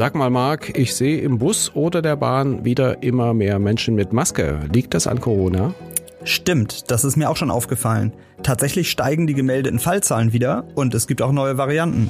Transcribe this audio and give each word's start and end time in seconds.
Sag 0.00 0.14
mal, 0.14 0.30
Marc, 0.30 0.78
ich 0.78 0.94
sehe 0.94 1.20
im 1.20 1.36
Bus 1.36 1.72
oder 1.74 2.00
der 2.00 2.16
Bahn 2.16 2.64
wieder 2.64 3.02
immer 3.02 3.34
mehr 3.34 3.58
Menschen 3.58 3.94
mit 3.94 4.14
Maske. 4.14 4.60
Liegt 4.72 4.94
das 4.94 5.06
an 5.06 5.20
Corona? 5.20 5.74
Stimmt, 6.24 6.90
das 6.90 7.04
ist 7.04 7.18
mir 7.18 7.28
auch 7.28 7.36
schon 7.36 7.50
aufgefallen. 7.50 8.14
Tatsächlich 8.42 8.90
steigen 8.90 9.26
die 9.26 9.34
gemeldeten 9.34 9.78
Fallzahlen 9.78 10.32
wieder 10.32 10.64
und 10.74 10.94
es 10.94 11.06
gibt 11.06 11.20
auch 11.20 11.32
neue 11.32 11.58
Varianten. 11.58 12.08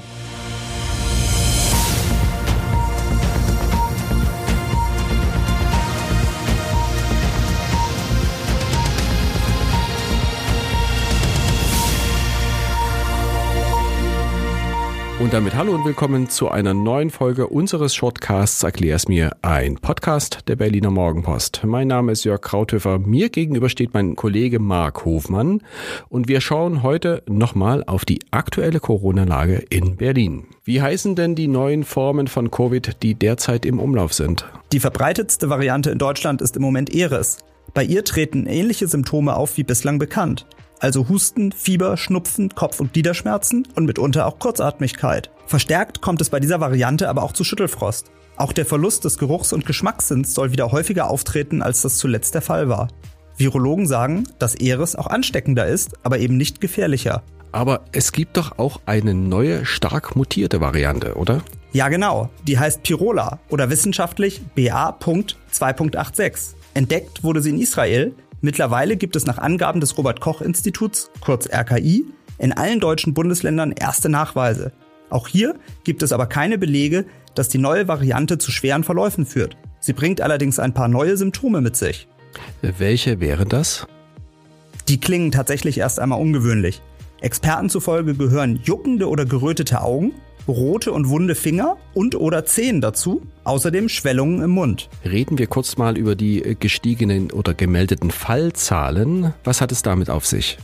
Und 15.21 15.35
damit 15.35 15.55
hallo 15.55 15.75
und 15.75 15.85
willkommen 15.85 16.31
zu 16.31 16.49
einer 16.49 16.73
neuen 16.73 17.11
Folge 17.11 17.49
unseres 17.49 17.95
Shortcasts 17.95 18.63
Erklär's 18.63 19.07
mir, 19.07 19.37
ein 19.43 19.77
Podcast 19.77 20.39
der 20.49 20.57
Berliner 20.57 20.91
Morgenpost. 20.91 21.61
Mein 21.63 21.89
Name 21.89 22.13
ist 22.13 22.25
Jörg 22.25 22.41
Krauthöfer. 22.41 22.99
Mir 22.99 23.29
gegenüber 23.29 23.69
steht 23.69 23.93
mein 23.93 24.17
Kollege 24.17 24.59
Marc 24.59 25.05
Hofmann 25.05 25.61
und 26.09 26.27
wir 26.29 26.41
schauen 26.41 26.83
heute 26.83 27.23
nochmal 27.29 27.85
auf 27.87 28.07
die 28.07 28.21
aktuelle 28.31 28.81
Corona-Lage 28.81 29.63
in 29.69 29.97
Berlin. 29.97 30.47
Wie 30.65 30.81
heißen 30.81 31.17
denn 31.17 31.35
die 31.35 31.49
neuen 31.49 31.85
Formen 31.85 32.27
von 32.27 32.51
Covid, 32.51 33.03
die 33.03 33.15
derzeit 33.15 33.67
im 33.67 33.79
Umlauf 33.79 34.15
sind? 34.15 34.47
Die 34.73 34.81
verbreitetste 34.81 35.51
Variante 35.51 35.91
in 35.91 35.99
Deutschland 35.99 36.41
ist 36.41 36.57
im 36.57 36.63
Moment 36.63 36.95
Eris. 36.95 37.37
Bei 37.75 37.85
ihr 37.85 38.07
treten 38.07 38.47
ähnliche 38.47 38.89
Symptome 38.89 39.37
auf 39.37 39.59
wie 39.59 39.65
bislang 39.65 39.99
bekannt 39.99 40.47
also 40.81 41.09
Husten, 41.09 41.53
Fieber, 41.53 41.97
Schnupfen, 41.97 42.55
Kopf- 42.55 42.81
und 42.81 42.93
Gliederschmerzen 42.93 43.69
und 43.77 43.87
mitunter 43.87 44.27
auch 44.27 44.39
Kurzatmigkeit. 44.39 45.31
Verstärkt 45.47 46.01
kommt 46.01 46.21
es 46.21 46.31
bei 46.31 46.41
dieser 46.41 46.61
Variante 46.61 47.09
aber 47.09 47.23
auch 47.23 47.33
zu 47.33 47.45
Schüttelfrost. 47.45 48.11
Auch 48.37 48.53
der 48.53 48.67
Verlust 48.67 49.05
des 49.05 49.19
Geruchs- 49.19 49.53
und 49.53 49.67
Geschmackssinns 49.67 50.35
soll 50.35 50.53
wieder 50.53 50.73
häufiger 50.73 51.11
auftreten, 51.11 51.63
als 51.63 51.83
das 51.83 51.99
zuletzt 51.99 52.35
der 52.35 52.43
Fall 52.43 52.69
war. 52.69 52.89
Virologen 53.37 53.87
sagen, 53.87 54.25
dass 54.39 54.55
Eris 54.55 54.97
auch 54.97 55.07
ansteckender 55.07 55.67
ist, 55.67 55.97
aber 56.03 56.19
eben 56.19 56.37
nicht 56.37 56.61
gefährlicher. 56.61 57.23
Aber 57.53 57.83
es 57.93 58.13
gibt 58.13 58.37
doch 58.37 58.59
auch 58.59 58.81
eine 58.87 59.15
neue, 59.15 59.67
stark 59.67 60.17
mutierte 60.17 60.61
Variante, 60.61 61.15
oder? 61.15 61.43
Ja, 61.73 61.89
genau. 61.89 62.31
Die 62.47 62.59
heißt 62.59 62.83
Pirola 62.83 63.39
oder 63.49 63.71
wissenschaftlich 63.71 64.43
BA.2.86. 64.55 66.55
Entdeckt 66.75 67.25
wurde 67.25 67.43
sie 67.43 67.51
in 67.51 67.61
Israel, 67.61 68.15
Mittlerweile 68.41 68.97
gibt 68.97 69.17
es 69.17 69.27
nach 69.27 69.39
Angaben 69.39 69.81
des 69.81 69.99
Robert 69.99 70.21
Koch 70.21 70.41
Instituts, 70.41 71.11
kurz 71.21 71.47
RKI, 71.47 72.07
in 72.39 72.53
allen 72.53 72.81
deutschen 72.81 73.13
Bundesländern 73.13 73.73
erste 73.73 74.09
Nachweise. 74.09 74.73
Auch 75.11 75.29
hier 75.29 75.57
gibt 75.85 76.03
es 76.03 76.13
aber 76.13 76.27
keine 76.27 76.57
Belege, 76.57 77.05
dass 77.35 77.49
die 77.49 77.59
neue 77.59 77.87
Variante 77.87 78.39
zu 78.39 78.51
schweren 78.51 78.85
Verläufen 78.85 79.27
führt. 79.27 79.57
Sie 79.81 79.93
bringt 79.93 80.21
allerdings 80.21 80.59
ein 80.59 80.73
paar 80.73 80.89
neue 80.89 81.17
Symptome 81.17 81.61
mit 81.61 81.77
sich. 81.77 82.09
Welche 82.63 83.21
wären 83.21 83.49
das? 83.49 83.87
Die 84.89 85.01
klingen 85.01 85.33
tatsächlich 85.33 85.79
erst 85.79 86.01
einmal 86.01 86.21
ungewöhnlich. 86.21 86.81
Experten 87.21 87.69
zufolge 87.69 88.15
gehören 88.15 88.61
juckende 88.63 89.09
oder 89.09 89.27
gerötete 89.27 89.83
Augen, 89.83 90.15
rote 90.51 90.93
und 90.93 91.09
wunde 91.09 91.35
Finger 91.35 91.77
und 91.95 92.15
oder 92.15 92.45
Zehen 92.45 92.81
dazu, 92.81 93.23
außerdem 93.45 93.89
Schwellungen 93.89 94.43
im 94.43 94.51
Mund. 94.51 94.89
Reden 95.05 95.39
wir 95.39 95.47
kurz 95.47 95.77
mal 95.77 95.97
über 95.97 96.15
die 96.15 96.57
gestiegenen 96.59 97.31
oder 97.31 97.55
gemeldeten 97.55 98.11
Fallzahlen. 98.11 99.35
Was 99.45 99.61
hat 99.61 99.73
es 99.73 99.83
damit 99.83 100.11
auf 100.11 100.27
sich? 100.27 100.59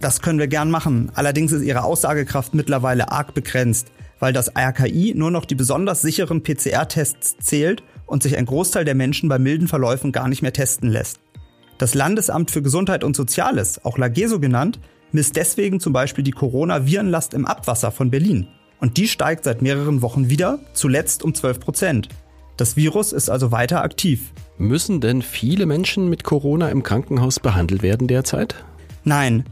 Das 0.00 0.22
können 0.22 0.38
wir 0.38 0.46
gern 0.46 0.70
machen. 0.70 1.10
Allerdings 1.14 1.52
ist 1.52 1.62
ihre 1.62 1.82
Aussagekraft 1.82 2.54
mittlerweile 2.54 3.10
arg 3.10 3.34
begrenzt, 3.34 3.90
weil 4.20 4.32
das 4.32 4.52
RKI 4.56 5.14
nur 5.16 5.30
noch 5.30 5.44
die 5.44 5.54
besonders 5.54 6.02
sicheren 6.02 6.42
PCR-Tests 6.42 7.36
zählt 7.40 7.82
und 8.06 8.22
sich 8.22 8.36
ein 8.36 8.46
Großteil 8.46 8.84
der 8.84 8.94
Menschen 8.94 9.28
bei 9.28 9.38
milden 9.38 9.68
Verläufen 9.68 10.12
gar 10.12 10.28
nicht 10.28 10.42
mehr 10.42 10.52
testen 10.52 10.88
lässt. 10.88 11.20
Das 11.78 11.94
Landesamt 11.94 12.50
für 12.50 12.62
Gesundheit 12.62 13.04
und 13.04 13.14
Soziales, 13.14 13.84
auch 13.84 13.98
LAGESO 13.98 14.40
genannt, 14.40 14.80
misst 15.12 15.36
deswegen 15.36 15.80
zum 15.80 15.92
Beispiel 15.92 16.24
die 16.24 16.32
Corona-Virenlast 16.32 17.34
im 17.34 17.46
Abwasser 17.46 17.92
von 17.92 18.10
Berlin. 18.10 18.48
Und 18.80 18.96
die 18.96 19.08
steigt 19.08 19.44
seit 19.44 19.62
mehreren 19.62 20.02
Wochen 20.02 20.30
wieder, 20.30 20.60
zuletzt 20.72 21.22
um 21.22 21.34
12 21.34 21.60
Prozent. 21.60 22.08
Das 22.56 22.76
Virus 22.76 23.12
ist 23.12 23.28
also 23.28 23.52
weiter 23.52 23.82
aktiv. 23.82 24.32
Müssen 24.56 25.00
denn 25.00 25.22
viele 25.22 25.66
Menschen 25.66 26.08
mit 26.08 26.24
Corona 26.24 26.68
im 26.70 26.82
Krankenhaus 26.82 27.38
behandelt 27.38 27.82
werden 27.82 28.08
derzeit? 28.08 28.56
Nein. 29.04 29.44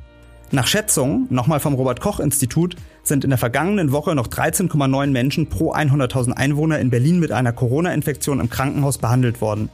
Nach 0.53 0.67
Schätzungen, 0.67 1.27
nochmal 1.31 1.61
vom 1.61 1.75
Robert 1.75 2.01
Koch 2.01 2.21
Institut, 2.21 2.77
sind 3.03 3.25
in 3.25 3.31
der 3.31 3.39
vergangenen 3.39 3.93
Woche 3.93 4.15
noch 4.15 4.29
13,9 4.29 5.09
Menschen 5.09 5.49
pro 5.49 5.73
100.000 5.73 6.33
Einwohner 6.33 6.79
in 6.79 6.91
Berlin 6.91 7.19
mit 7.19 7.33
einer 7.33 7.53
Corona-Infektion 7.53 8.41
im 8.41 8.51
Krankenhaus 8.51 8.99
behandelt 8.99 9.41
worden. 9.41 9.71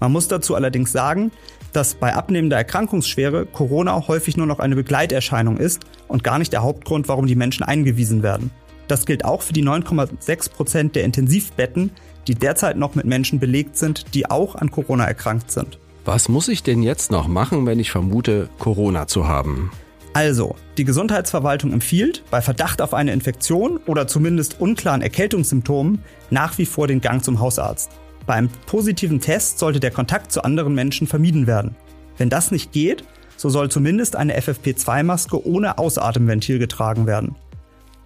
Man 0.00 0.12
muss 0.12 0.28
dazu 0.28 0.54
allerdings 0.54 0.92
sagen, 0.92 1.30
dass 1.72 1.94
bei 1.94 2.14
abnehmender 2.14 2.56
Erkrankungsschwere 2.56 3.46
Corona 3.46 4.06
häufig 4.06 4.36
nur 4.36 4.46
noch 4.46 4.60
eine 4.60 4.76
Begleiterscheinung 4.76 5.56
ist 5.56 5.82
und 6.08 6.24
gar 6.24 6.38
nicht 6.38 6.52
der 6.52 6.62
Hauptgrund, 6.62 7.08
warum 7.08 7.26
die 7.26 7.36
Menschen 7.36 7.62
eingewiesen 7.62 8.22
werden. 8.22 8.50
Das 8.88 9.06
gilt 9.06 9.24
auch 9.24 9.42
für 9.42 9.52
die 9.52 9.64
9,6 9.64 10.50
Prozent 10.50 10.96
der 10.96 11.04
Intensivbetten, 11.04 11.90
die 12.26 12.34
derzeit 12.34 12.76
noch 12.76 12.94
mit 12.94 13.06
Menschen 13.06 13.38
belegt 13.38 13.76
sind, 13.76 14.14
die 14.14 14.30
auch 14.30 14.54
an 14.54 14.70
Corona 14.70 15.04
erkrankt 15.04 15.50
sind. 15.50 15.78
Was 16.04 16.28
muss 16.28 16.48
ich 16.48 16.62
denn 16.62 16.82
jetzt 16.82 17.10
noch 17.10 17.28
machen, 17.28 17.66
wenn 17.66 17.80
ich 17.80 17.90
vermute, 17.90 18.48
Corona 18.58 19.06
zu 19.06 19.26
haben? 19.26 19.70
Also, 20.12 20.54
die 20.76 20.84
Gesundheitsverwaltung 20.84 21.72
empfiehlt, 21.72 22.22
bei 22.30 22.40
Verdacht 22.40 22.80
auf 22.80 22.94
eine 22.94 23.12
Infektion 23.12 23.78
oder 23.86 24.06
zumindest 24.06 24.60
unklaren 24.60 25.02
Erkältungssymptomen 25.02 26.00
nach 26.30 26.56
wie 26.58 26.66
vor 26.66 26.86
den 26.86 27.00
Gang 27.00 27.24
zum 27.24 27.40
Hausarzt. 27.40 27.90
Beim 28.26 28.48
positiven 28.66 29.20
Test 29.20 29.58
sollte 29.58 29.80
der 29.80 29.90
Kontakt 29.90 30.30
zu 30.30 30.44
anderen 30.44 30.74
Menschen 30.74 31.06
vermieden 31.06 31.46
werden. 31.46 31.74
Wenn 32.16 32.30
das 32.30 32.52
nicht 32.52 32.70
geht, 32.70 33.04
so 33.36 33.48
soll 33.48 33.70
zumindest 33.70 34.14
eine 34.14 34.38
FFP2-Maske 34.38 35.44
ohne 35.44 35.78
Ausatemventil 35.78 36.58
getragen 36.58 37.06
werden. 37.06 37.34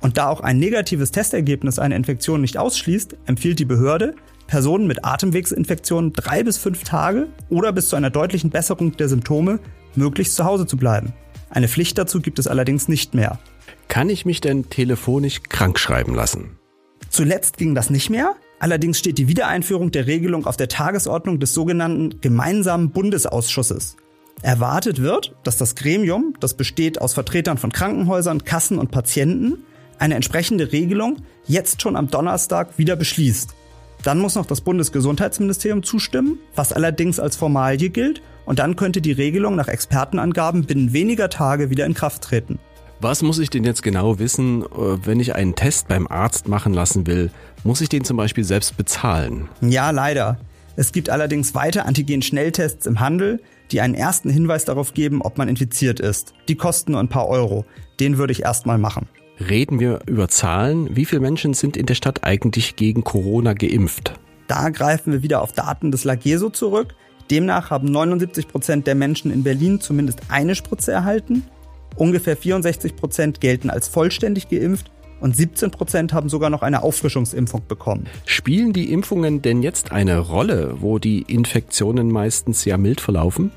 Und 0.00 0.16
da 0.16 0.28
auch 0.28 0.40
ein 0.40 0.58
negatives 0.58 1.10
Testergebnis 1.10 1.78
eine 1.78 1.96
Infektion 1.96 2.40
nicht 2.40 2.56
ausschließt, 2.56 3.16
empfiehlt 3.26 3.58
die 3.58 3.64
Behörde, 3.64 4.14
Personen 4.46 4.86
mit 4.86 5.04
Atemwegsinfektionen 5.04 6.12
drei 6.12 6.42
bis 6.42 6.56
fünf 6.56 6.84
Tage 6.84 7.26
oder 7.50 7.72
bis 7.72 7.88
zu 7.88 7.96
einer 7.96 8.10
deutlichen 8.10 8.50
Besserung 8.50 8.96
der 8.96 9.08
Symptome 9.08 9.60
möglichst 9.94 10.36
zu 10.36 10.44
Hause 10.44 10.66
zu 10.66 10.76
bleiben. 10.76 11.12
Eine 11.50 11.68
Pflicht 11.68 11.98
dazu 11.98 12.20
gibt 12.20 12.38
es 12.38 12.46
allerdings 12.46 12.88
nicht 12.88 13.14
mehr. 13.14 13.38
Kann 13.88 14.10
ich 14.10 14.24
mich 14.24 14.40
denn 14.40 14.68
telefonisch 14.70 15.42
krank 15.48 15.78
schreiben 15.78 16.14
lassen? 16.14 16.58
Zuletzt 17.08 17.56
ging 17.56 17.74
das 17.74 17.90
nicht 17.90 18.10
mehr. 18.10 18.36
Allerdings 18.60 18.98
steht 18.98 19.18
die 19.18 19.28
Wiedereinführung 19.28 19.90
der 19.90 20.06
Regelung 20.06 20.46
auf 20.46 20.56
der 20.56 20.68
Tagesordnung 20.68 21.38
des 21.40 21.54
sogenannten 21.54 22.20
gemeinsamen 22.20 22.90
Bundesausschusses. 22.90 23.96
Erwartet 24.42 25.00
wird, 25.00 25.34
dass 25.42 25.56
das 25.56 25.74
Gremium, 25.74 26.34
das 26.40 26.54
besteht 26.54 27.00
aus 27.00 27.14
Vertretern 27.14 27.58
von 27.58 27.72
Krankenhäusern, 27.72 28.44
Kassen 28.44 28.78
und 28.78 28.90
Patienten, 28.90 29.64
eine 29.98 30.14
entsprechende 30.14 30.72
Regelung 30.72 31.18
jetzt 31.46 31.82
schon 31.82 31.96
am 31.96 32.10
Donnerstag 32.10 32.78
wieder 32.78 32.96
beschließt. 32.96 33.54
Dann 34.02 34.18
muss 34.20 34.36
noch 34.36 34.46
das 34.46 34.60
Bundesgesundheitsministerium 34.60 35.82
zustimmen, 35.82 36.38
was 36.54 36.72
allerdings 36.72 37.18
als 37.18 37.36
Formalie 37.36 37.90
gilt, 37.90 38.22
und 38.46 38.60
dann 38.60 38.76
könnte 38.76 39.02
die 39.02 39.12
Regelung 39.12 39.56
nach 39.56 39.68
Expertenangaben 39.68 40.64
binnen 40.64 40.94
weniger 40.94 41.28
Tage 41.28 41.68
wieder 41.68 41.84
in 41.84 41.92
Kraft 41.92 42.22
treten. 42.22 42.58
Was 43.00 43.22
muss 43.22 43.38
ich 43.38 43.50
denn 43.50 43.62
jetzt 43.62 43.82
genau 43.82 44.18
wissen, 44.18 44.62
äh, 44.62 44.66
wenn 45.04 45.20
ich 45.20 45.34
einen 45.34 45.54
Test 45.54 45.86
beim 45.86 46.08
Arzt 46.08 46.48
machen 46.48 46.72
lassen 46.72 47.06
will? 47.06 47.30
Muss 47.62 47.80
ich 47.80 47.88
den 47.88 48.04
zum 48.04 48.16
Beispiel 48.16 48.44
selbst 48.44 48.76
bezahlen? 48.76 49.48
Ja, 49.60 49.90
leider. 49.90 50.38
Es 50.76 50.92
gibt 50.92 51.10
allerdings 51.10 51.54
weiter 51.54 51.86
Antigen-Schnelltests 51.86 52.86
im 52.86 53.00
Handel, 53.00 53.40
die 53.70 53.80
einen 53.80 53.94
ersten 53.94 54.30
Hinweis 54.30 54.64
darauf 54.64 54.94
geben, 54.94 55.22
ob 55.22 55.36
man 55.36 55.48
infiziert 55.48 56.00
ist. 56.00 56.32
Die 56.48 56.54
kosten 56.54 56.92
nur 56.92 57.00
ein 57.00 57.08
paar 57.08 57.28
Euro. 57.28 57.66
Den 58.00 58.16
würde 58.16 58.32
ich 58.32 58.42
erstmal 58.42 58.78
machen. 58.78 59.08
Reden 59.40 59.78
wir 59.78 60.00
über 60.06 60.28
Zahlen. 60.28 60.96
Wie 60.96 61.04
viele 61.04 61.20
Menschen 61.20 61.54
sind 61.54 61.76
in 61.76 61.86
der 61.86 61.94
Stadt 61.94 62.24
eigentlich 62.24 62.76
gegen 62.76 63.04
Corona 63.04 63.52
geimpft? 63.52 64.14
Da 64.48 64.70
greifen 64.70 65.12
wir 65.12 65.22
wieder 65.22 65.42
auf 65.42 65.52
Daten 65.52 65.92
des 65.92 66.04
Lageso 66.04 66.50
zurück. 66.50 66.94
Demnach 67.30 67.70
haben 67.70 67.90
79 67.90 68.48
Prozent 68.48 68.86
der 68.86 68.94
Menschen 68.94 69.30
in 69.30 69.44
Berlin 69.44 69.80
zumindest 69.80 70.20
eine 70.28 70.54
Spritze 70.54 70.92
erhalten. 70.92 71.44
Ungefähr 71.96 72.36
64 72.36 72.96
Prozent 72.96 73.40
gelten 73.40 73.70
als 73.70 73.88
vollständig 73.88 74.48
geimpft 74.48 74.90
und 75.20 75.36
17 75.36 75.70
Prozent 75.70 76.12
haben 76.12 76.28
sogar 76.28 76.48
noch 76.48 76.62
eine 76.62 76.82
Auffrischungsimpfung 76.82 77.62
bekommen. 77.68 78.06
Spielen 78.24 78.72
die 78.72 78.92
Impfungen 78.92 79.42
denn 79.42 79.62
jetzt 79.62 79.92
eine 79.92 80.18
Rolle, 80.18 80.76
wo 80.80 80.98
die 80.98 81.22
Infektionen 81.22 82.10
meistens 82.10 82.62
sehr 82.62 82.78
mild 82.78 83.00
verlaufen? 83.00 83.52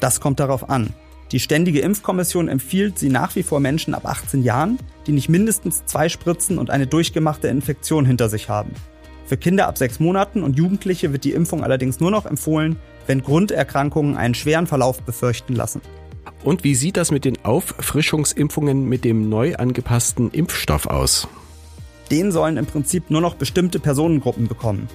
Das 0.00 0.20
kommt 0.20 0.38
darauf 0.38 0.70
an. 0.70 0.94
Die 1.30 1.40
Ständige 1.40 1.80
Impfkommission 1.80 2.48
empfiehlt 2.48 2.98
sie 2.98 3.10
nach 3.10 3.36
wie 3.36 3.42
vor 3.42 3.60
Menschen 3.60 3.94
ab 3.94 4.06
18 4.06 4.42
Jahren, 4.42 4.78
die 5.06 5.12
nicht 5.12 5.28
mindestens 5.28 5.84
zwei 5.84 6.08
Spritzen 6.08 6.58
und 6.58 6.70
eine 6.70 6.86
durchgemachte 6.86 7.48
Infektion 7.48 8.06
hinter 8.06 8.30
sich 8.30 8.48
haben. 8.48 8.72
Für 9.26 9.36
Kinder 9.36 9.68
ab 9.68 9.76
sechs 9.76 10.00
Monaten 10.00 10.42
und 10.42 10.56
Jugendliche 10.56 11.12
wird 11.12 11.24
die 11.24 11.32
Impfung 11.32 11.62
allerdings 11.62 12.00
nur 12.00 12.10
noch 12.10 12.24
empfohlen, 12.24 12.76
wenn 13.06 13.22
Grunderkrankungen 13.22 14.16
einen 14.16 14.34
schweren 14.34 14.66
Verlauf 14.66 15.02
befürchten 15.02 15.54
lassen. 15.54 15.82
Und 16.44 16.64
wie 16.64 16.74
sieht 16.74 16.96
das 16.96 17.10
mit 17.10 17.26
den 17.26 17.44
Auffrischungsimpfungen 17.44 18.88
mit 18.88 19.04
dem 19.04 19.28
neu 19.28 19.54
angepassten 19.54 20.30
Impfstoff 20.30 20.86
aus? 20.86 21.28
Den 22.10 22.32
sollen 22.32 22.56
im 22.56 22.64
Prinzip 22.64 23.10
nur 23.10 23.20
noch 23.20 23.34
bestimmte 23.34 23.80
Personengruppen 23.80 24.48
bekommen. 24.48 24.88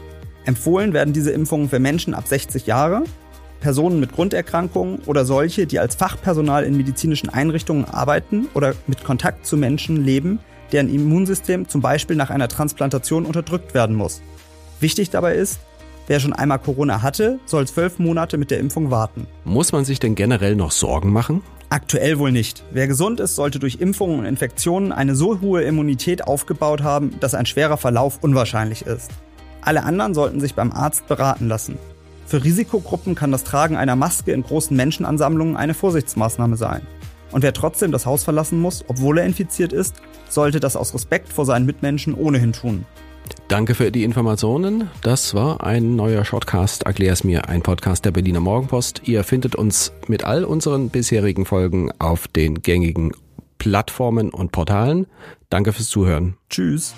Empfohlen 0.46 0.94
werden 0.94 1.14
diese 1.14 1.30
Impfungen 1.30 1.70
für 1.70 1.80
Menschen 1.80 2.16
ab 2.16 2.28
60 2.28 2.66
Jahre, 2.66 3.04
Personen 3.64 4.02
mit 4.02 4.12
Grunderkrankungen 4.12 5.00
oder 5.06 5.24
solche, 5.24 5.66
die 5.66 5.80
als 5.80 5.96
Fachpersonal 5.96 6.66
in 6.66 6.76
medizinischen 6.76 7.30
Einrichtungen 7.30 7.86
arbeiten 7.86 8.50
oder 8.54 8.76
mit 8.88 9.06
Kontakt 9.06 9.46
zu 9.46 9.56
Menschen 9.56 10.04
leben, 10.04 10.40
deren 10.74 10.94
Immunsystem 10.94 11.70
zum 11.70 11.80
Beispiel 11.80 12.18
nach 12.18 12.30
einer 12.30 12.50
Transplantation 12.50 13.26
unterdrückt 13.26 13.74
werden 13.74 13.96
muss. 13.96 14.22
Wichtig 14.82 15.12
dabei 15.12 15.36
ist, 15.36 15.60
wer 16.08 16.20
schon 16.20 16.34
einmal 16.34 16.60
Corona 16.60 17.02
hatte, 17.02 17.40
soll 17.46 17.66
zwölf 17.66 18.00
Monate 18.00 18.38
mit 18.38 18.52
der 18.52 18.60
Impfung 18.60 18.92
warten. 18.92 19.28
Muss 19.46 19.72
man 19.72 19.86
sich 19.86 20.00
denn 20.00 20.16
generell 20.16 20.58
noch 20.58 20.72
Sorgen 20.72 21.14
machen? 21.14 21.42
Aktuell 21.70 22.20
wohl 22.20 22.34
nicht. 22.34 22.66
Wer 22.72 22.88
gesund 22.88 23.22
ist, 23.22 23.36
sollte 23.36 23.60
durch 23.60 23.80
Impfungen 23.80 24.20
und 24.20 24.26
Infektionen 24.26 24.92
eine 24.92 25.16
so 25.16 25.40
hohe 25.40 25.64
Immunität 25.64 26.28
aufgebaut 26.28 26.84
haben, 26.84 27.18
dass 27.22 27.34
ein 27.34 27.46
schwerer 27.46 27.78
Verlauf 27.78 28.20
unwahrscheinlich 28.22 28.86
ist. 28.86 29.10
Alle 29.62 29.84
anderen 29.84 30.14
sollten 30.14 30.42
sich 30.42 30.54
beim 30.54 30.74
Arzt 30.74 31.08
beraten 31.08 31.48
lassen. 31.48 31.78
Für 32.26 32.44
Risikogruppen 32.44 33.16
kann 33.16 33.32
das 33.32 33.44
Tragen 33.44 33.76
einer 33.76 33.96
Maske 33.96 34.32
in 34.32 34.44
großen 34.44 34.76
Menschenansammlungen 34.76 35.56
eine 35.56 35.74
Vorsichtsmaßnahme 35.74 36.58
sein. 36.58 36.82
Und 37.32 37.42
wer 37.42 37.54
trotzdem 37.54 37.92
das 37.92 38.06
Haus 38.06 38.24
verlassen 38.24 38.60
muss, 38.60 38.86
obwohl 38.88 39.18
er 39.18 39.26
infiziert 39.26 39.74
ist, 39.74 39.96
sollte 40.30 40.60
das 40.60 40.76
aus 40.76 40.94
Respekt 40.94 41.30
vor 41.30 41.46
seinen 41.46 41.66
Mitmenschen 41.66 42.14
ohnehin 42.14 42.54
tun. 42.54 42.86
Danke 43.48 43.76
für 43.76 43.92
die 43.92 44.04
Informationen. 44.04 44.90
Das 45.02 45.34
war 45.34 45.64
ein 45.64 45.96
neuer 45.96 46.26
Shortcast. 46.26 46.84
Erklär's 46.84 47.24
mir, 47.24 47.50
ein 47.50 47.62
Podcast 47.62 48.06
der 48.06 48.12
Berliner 48.12 48.40
Morgenpost. 48.40 49.02
Ihr 49.06 49.24
findet 49.24 49.56
uns 49.56 49.94
mit 50.08 50.24
all 50.24 50.44
unseren 50.44 50.90
bisherigen 50.90 51.46
Folgen 51.46 51.92
auf 52.00 52.28
den 52.28 52.62
gängigen 52.62 53.12
Plattformen 53.58 54.30
und 54.30 54.52
Portalen. 54.52 55.08
Danke 55.50 55.74
fürs 55.74 55.90
Zuhören. 55.90 56.36
Tschüss. 56.50 56.94